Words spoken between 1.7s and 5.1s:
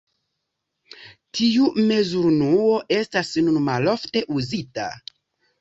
mezurunuo estas nun malofte uzita.